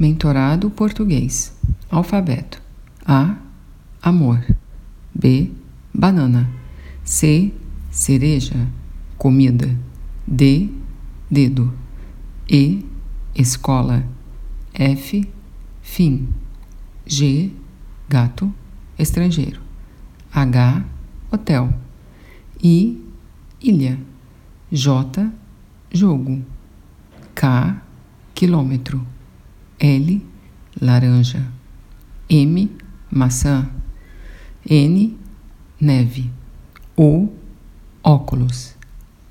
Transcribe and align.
mentorado 0.00 0.70
português. 0.70 1.54
Alfabeto: 1.90 2.60
A. 3.06 3.36
Amor. 4.00 4.42
B. 5.14 5.52
Banana. 5.92 6.50
C. 7.04 7.52
Cereja. 7.90 8.66
Comida. 9.18 9.68
D. 10.26 10.70
Dedo. 11.30 11.70
E. 12.48 12.82
Escola. 13.34 14.02
F. 14.72 15.30
Fim. 15.82 16.28
G. 17.06 17.52
Gato. 18.08 18.50
Estrangeiro. 18.98 19.60
H. 20.32 20.82
Hotel. 21.30 21.74
I. 22.62 22.98
Ilha. 23.60 23.98
J. 24.72 25.30
Jogo. 25.92 26.42
K. 27.34 27.82
Quilômetro. 28.34 29.04
L. 29.80 30.20
Laranja. 30.78 31.50
M. 32.28 32.70
Maçã. 33.10 33.66
N. 34.68 35.16
Neve. 35.80 36.30
O. 36.94 37.32
Óculos. 38.04 38.76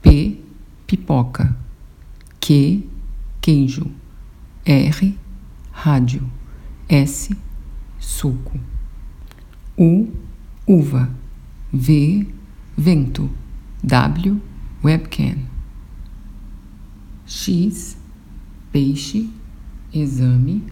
P. 0.02 0.42
Pipoca. 0.88 1.56
Q. 2.42 2.84
Queijo. 3.40 3.92
R. 4.66 5.18
Rádio. 5.72 6.28
S. 6.90 7.38
Suco. 8.00 8.60
U. 9.78 10.12
Uva. 10.68 11.12
V. 11.72 12.28
Vento. 12.76 13.30
W. 13.84 14.42
Webcam. 14.84 15.46
X. 17.28 17.98
Peixe. 18.72 19.39
Exame. 19.94 20.64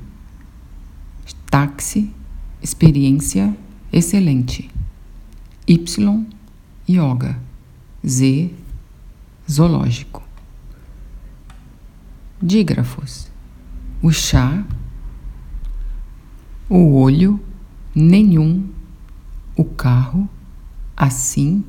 Táxi. 1.49 2.13
Experiência 2.61 3.55
excelente. 3.91 4.69
Y. 5.67 6.25
Yoga. 6.87 7.39
Z. 8.05 8.53
Zoológico. 9.49 10.23
Dígrafos. 12.41 13.31
O 14.01 14.11
chá. 14.11 14.65
O 16.69 16.93
olho. 17.01 17.39
Nenhum. 17.95 18.69
O 19.55 19.65
carro. 19.65 20.29
Assim. 20.95 21.63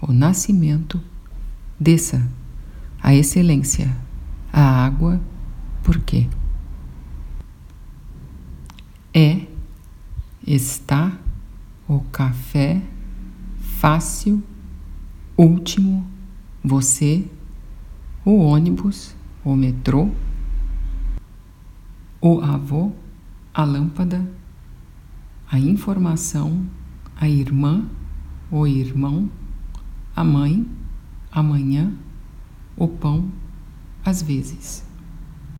O 0.00 0.12
nascimento. 0.12 1.00
Desça. 1.80 2.28
A 3.02 3.14
excelência. 3.14 3.90
A 4.52 4.84
água. 4.84 5.20
Por 5.82 5.98
quê? 6.00 6.28
É. 9.14 9.46
Está. 10.46 11.18
O 11.86 12.00
café. 12.00 12.82
Fácil. 13.60 14.42
Último. 15.36 16.06
Você. 16.64 17.28
O 18.24 18.38
ônibus. 18.38 19.14
O 19.44 19.54
metrô. 19.54 20.08
O 22.22 22.40
avô. 22.40 22.92
A 23.52 23.64
lâmpada. 23.64 24.26
A 25.50 25.58
informação. 25.58 26.64
A 27.14 27.28
irmã. 27.28 27.86
O 28.50 28.66
irmão. 28.66 29.28
A 30.16 30.24
mãe. 30.24 30.66
Amanhã. 31.30 31.92
O 32.76 32.88
pão. 32.88 33.30
Às 34.02 34.22
vezes. 34.22 34.90